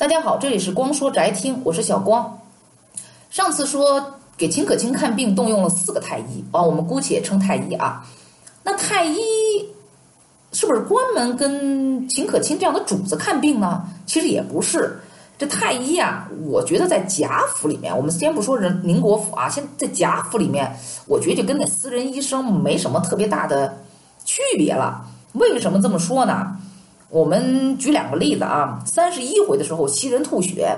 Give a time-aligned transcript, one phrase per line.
[0.00, 2.38] 大家好，这里是光说宅听，我是小光。
[3.28, 8.02] 上次说给秦可卿看病动用了四个太医啊，我们姑且称太医啊。
[8.62, 9.18] 那太医
[10.52, 13.86] 是不是专门跟秦可卿这样的主子看病呢？
[14.06, 14.98] 其实也不是。
[15.36, 20.74] 这太医啊，我觉得在贾府里面，我们先不说人宁国府啊，先在贾府里面，
[21.08, 23.76] 我觉得就跟那私人医生没什么特别大的
[24.24, 25.04] 区别了。
[25.34, 26.56] 为什么这么说呢？
[27.10, 30.74] 我们举两个例子啊，三十一回的时候，袭人吐血，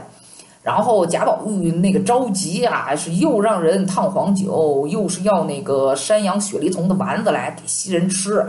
[0.62, 8.44] 然后贾宝玉那个着急啊，是又让人烫黄酒，又是要那个山羊雪梨桐的丸子来给袭人吃，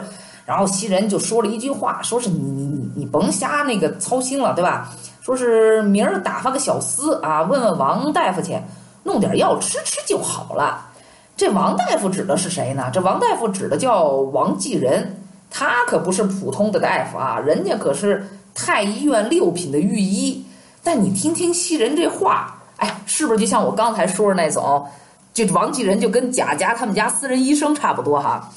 [0.46, 4.90] 然后袭人就说了一句话，说是你你你你甭瞎那个操心了，对吧？
[5.20, 8.58] 说是明儿打发个小厮啊，问问王大夫去，
[9.04, 10.90] 弄点药吃吃就好了。
[11.36, 12.90] 这王大夫指的是谁呢？
[12.94, 15.23] 这王大夫指的叫王继仁，
[15.56, 20.44] 他可不是普通的大夫啊，人家可是太医院六品的御医。
[20.84, 24.84] 但你听听袭人这话，哎，是不是就像我刚才说的那种？
[25.32, 28.50] 这王继仁就跟贾家他们家私人医生差不多哈。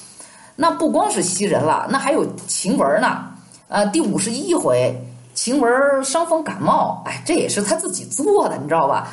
[0.57, 3.27] 那不光是袭人了，那还有晴雯呢。
[3.69, 4.99] 呃，第五十一回。
[5.35, 5.71] 晴雯
[6.03, 9.13] 伤风感冒，哎，这也是他自己做的，你知道吧？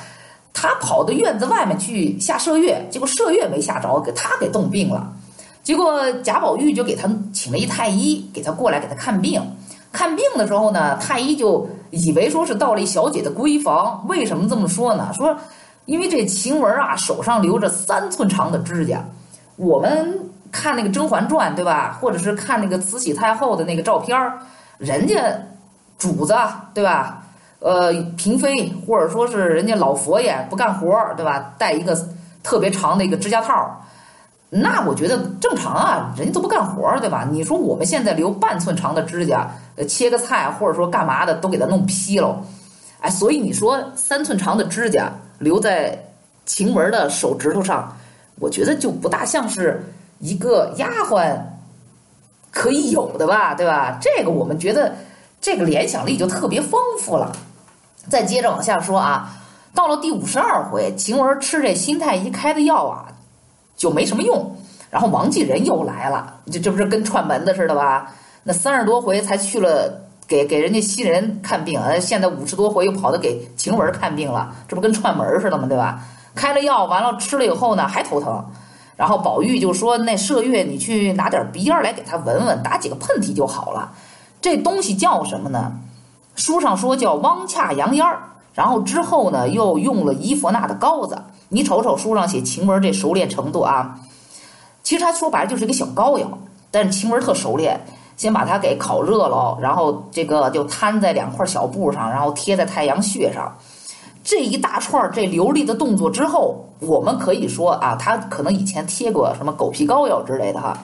[0.54, 5.12] 他跑到院子外面去下麝月，结果麝月没下着，给他给冻病了。
[5.64, 9.42] 结果贾宝玉就给他请了一太医，给他过来给他看病。
[9.92, 14.06] 看病的时候呢，太医就以为说是到了小姐的闺房。
[14.08, 15.12] 为什么这么说呢？
[15.14, 15.36] 说
[15.86, 19.04] 因为这晴雯啊手上留着三寸长的指甲。
[19.56, 21.98] 我们看那个《甄嬛传》，对吧？
[22.00, 24.38] 或者是看那个慈禧太后的那个照片儿，
[24.78, 25.18] 人家。
[25.96, 26.36] 主子
[26.74, 27.24] 对吧？
[27.60, 31.54] 呃，嫔妃或者说是人家老佛爷不干活儿对吧？
[31.58, 31.98] 戴一个
[32.42, 33.82] 特别长的一个指甲套，
[34.56, 37.28] 那我觉得正常啊，人家都不干活儿对吧？
[37.32, 42.40] 你说我们现在留半寸长的指甲，呃，切个菜或者说干嘛的都给它弄劈了，
[43.00, 45.98] 哎，所以你说三寸长的指甲留在
[46.46, 47.98] 晴雯的手指头上，
[48.40, 49.84] 我觉得就不大像是
[50.20, 51.36] 一个丫鬟
[52.52, 53.98] 可以有的吧，对吧？
[54.02, 54.94] 这个我们觉得。
[55.46, 57.30] 这个联想力就特别丰富了。
[58.08, 59.30] 再接着往下说啊，
[59.76, 63.12] 到了第五十二回，晴雯吃这新太医开的药啊，
[63.84, 64.56] 就没什么用。
[64.90, 68.10] 然后王继仁又来了，这这不是跟串门子似的吧？
[68.44, 75.68] 那三十多回才去了给给人家袭人看病，现在五十多回又跑到给晴雯看病了，这不跟串门似的吗？
[75.68, 76.00] 对吧？
[76.34, 78.46] 开了药完了吃了以后呢，还头疼。
[78.96, 83.92] 然后宝玉就说：“那麝月，你去拿点鼻烟来给他闻闻，打几个喷嚏就好了。”
[84.40, 85.74] 这东西叫什么呢？
[86.36, 88.22] 书上说叫汪洽杨烟儿，
[88.54, 91.22] 然后之后呢又用了伊佛那的膏子。
[91.50, 94.00] 你瞅瞅书上写晴雯这熟练程度啊，
[94.82, 96.28] 其实他说白了就是一个小膏药，
[96.72, 97.80] 但是晴雯特熟练，
[98.18, 103.56] 先把它给烤热了，然后这个就摊在两块小布上，然后贴在太阳穴上。
[104.24, 110.76] 这一大串这流利的动作之后，我们可以说啊，他可能以前贴过什么狗皮膏药之类的哈。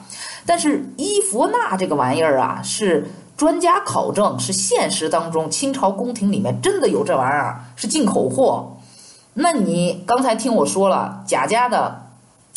[0.46, 3.10] 但是伊佛那这个玩意儿啊是。
[3.40, 8.76] 专家考证是现实当中清朝宫廷里面真的有这玩意儿，是进口货。
[9.32, 12.02] 那你刚才听我说了，贾家的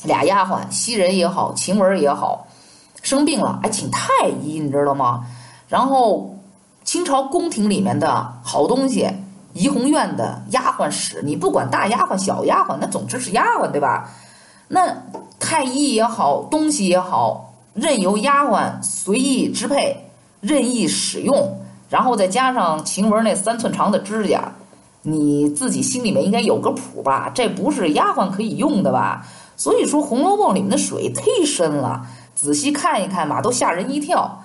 [0.03, 2.47] 俩丫鬟袭人也好，晴雯也好，
[3.01, 5.25] 生病了，还，请太医，你知道吗？
[5.69, 6.35] 然后
[6.83, 9.09] 清朝宫廷里面的好东西，
[9.53, 14.09] 怡红院的丫鬟使，你不管大丫鬟小丫鬟，那总之是丫鬟对吧？
[14.67, 14.97] 那
[15.39, 20.02] 太医也好，东西也好，任由丫鬟随意支配。
[20.43, 21.57] 任意使用，
[21.89, 24.51] 然后再加上晴雯那三寸长的指甲，
[25.01, 27.31] 你自己心里面应该有个谱吧？
[27.33, 29.25] 这不是丫鬟可以用的吧？
[29.55, 32.05] 所以说《红楼梦》里面的水忒深了，
[32.35, 34.41] 仔细看一看吧，都吓人一跳。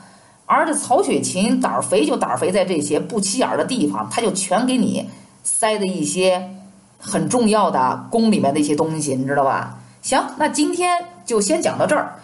[0.47, 5.07] 而这曹雪芹胆儿肥就胆儿肥在这些不起眼的地方，他就全给你
[5.43, 6.49] 塞的一些
[6.97, 9.79] 很重要的宫里面的一些东西，你知道吧？
[10.01, 12.15] 行，那今天就先讲到这儿。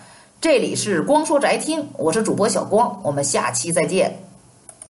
[0.45, 4.15] 这里是光说宅听，我是主播小光，我们下期再见。